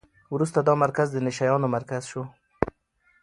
وروسته 0.33 0.59
دا 0.61 0.73
مرکز 0.83 1.07
د 1.11 1.17
نشه 1.25 1.43
یانو 1.49 1.67
مرکز 1.75 2.03
شو. 2.11 2.23